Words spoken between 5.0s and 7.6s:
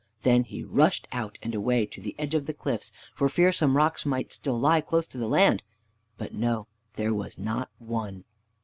to the land. But no, there was